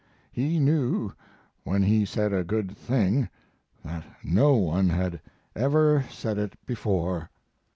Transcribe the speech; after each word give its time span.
He 0.31 0.59
knew 0.59 1.11
when 1.63 1.83
he 1.83 2.05
said 2.05 2.33
a 2.33 2.43
good 2.43 2.75
thing 2.75 3.29
that 3.85 4.03
no 4.23 4.55
one 4.55 4.89
had 4.89 5.21
ever 5.55 6.05
said 6.09 6.39
it 6.39 6.55
before. 6.65 7.29